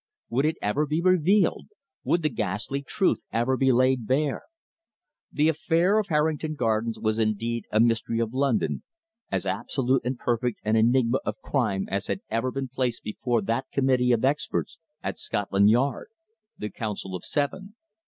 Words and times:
Would 0.29 0.45
it 0.45 0.57
ever 0.63 0.87
be 0.87 0.99
revealed? 0.99 1.67
Would 2.03 2.23
the 2.23 2.29
ghastly 2.29 2.81
truth 2.81 3.21
ever 3.31 3.55
be 3.55 3.71
laid 3.71 4.07
bare? 4.07 4.41
The 5.31 5.47
affair 5.47 5.99
of 5.99 6.07
Harrington 6.07 6.55
Gardens 6.55 6.97
was 6.99 7.19
indeed 7.19 7.65
a 7.71 7.79
mystery 7.79 8.19
of 8.19 8.33
London 8.33 8.81
as 9.31 9.45
absolute 9.45 10.01
and 10.03 10.17
perfect 10.17 10.59
an 10.63 10.75
enigma 10.75 11.19
of 11.23 11.37
crime 11.43 11.87
as 11.87 12.07
had 12.07 12.21
ever 12.31 12.49
been 12.49 12.69
placed 12.69 13.03
before 13.03 13.43
that 13.43 13.67
committee 13.71 14.11
of 14.11 14.25
experts 14.25 14.79
at 15.03 15.19
Scotland 15.19 15.69
Yard 15.69 16.07
the 16.57 16.71
Council 16.71 17.13
of 17.15 17.23
Seven. 17.23 17.75